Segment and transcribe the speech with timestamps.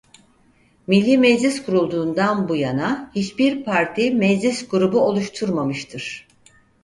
[0.87, 6.27] Millî Meclis kurulduğundan bu yana hiçbir parti Meclis Grubu oluşturmamıştır.